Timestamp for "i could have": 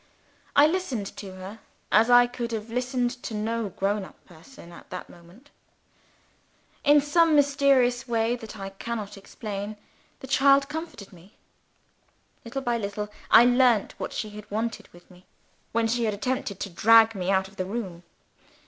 2.09-2.71